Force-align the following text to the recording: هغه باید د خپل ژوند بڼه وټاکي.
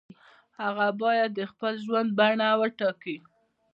هغه 0.61 0.87
باید 1.01 1.29
د 1.35 1.41
خپل 1.51 1.73
ژوند 1.85 2.09
بڼه 2.19 2.49
وټاکي. 2.59 3.17